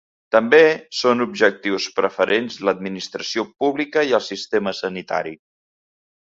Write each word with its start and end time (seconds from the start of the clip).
També 0.35 0.59
són 0.99 1.19
objectius 1.25 1.85
preferents 1.99 2.55
l’administració 2.69 3.45
pública 3.65 4.05
i 4.13 4.17
el 4.21 4.25
sistema 4.31 4.75
sanitari. 4.81 5.37